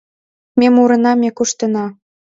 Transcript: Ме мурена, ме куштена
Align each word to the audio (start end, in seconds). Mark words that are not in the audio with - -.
Ме 0.59 0.67
мурена, 0.75 1.11
ме 1.21 1.29
куштена 1.37 1.85